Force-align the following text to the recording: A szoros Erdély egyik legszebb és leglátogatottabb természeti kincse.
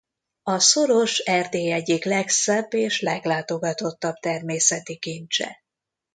A 0.43 0.59
szoros 0.59 1.17
Erdély 1.17 1.71
egyik 1.71 2.05
legszebb 2.05 2.73
és 2.73 3.01
leglátogatottabb 3.01 4.15
természeti 4.15 4.97
kincse. 4.97 5.63